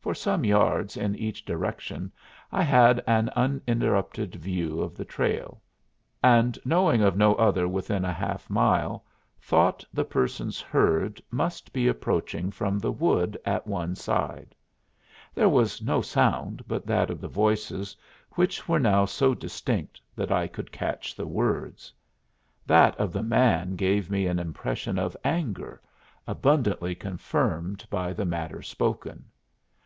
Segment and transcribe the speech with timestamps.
[0.00, 2.10] For some yards in each direction
[2.50, 5.60] I had an uninterrupted view of the trail,
[6.22, 9.04] and knowing of no other within a half mile
[9.38, 14.54] thought the persons heard must be approaching from the wood at one side.
[15.34, 17.94] There was no sound but that of the voices,
[18.30, 21.92] which were now so distinct that I could catch the words.
[22.64, 25.82] That of the man gave me an impression of anger,
[26.26, 29.26] abundantly confirmed by the matter spoken.